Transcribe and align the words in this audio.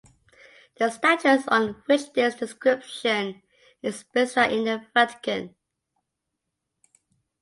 The 0.79 0.89
statues 0.89 1.47
on 1.47 1.83
which 1.85 2.11
this 2.13 2.33
description 2.33 3.43
is 3.83 4.01
based 4.03 4.35
are 4.35 4.49
in 4.49 4.65
the 4.65 4.83
Vatican. 4.95 5.53